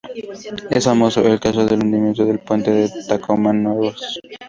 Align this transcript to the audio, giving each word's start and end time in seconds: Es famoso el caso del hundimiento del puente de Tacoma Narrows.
Es 0.71 0.85
famoso 0.85 1.21
el 1.27 1.39
caso 1.39 1.63
del 1.63 1.83
hundimiento 1.83 2.25
del 2.25 2.39
puente 2.39 2.71
de 2.71 2.89
Tacoma 3.07 3.53
Narrows. 3.53 4.19